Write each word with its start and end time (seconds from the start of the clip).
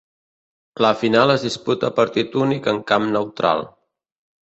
La 0.85 0.91
final 1.01 1.35
es 1.35 1.45
disputa 1.49 1.89
a 1.91 1.95
partit 2.01 2.41
únic 2.47 2.73
en 2.75 2.83
camp 2.93 3.09
neutral. 3.15 3.67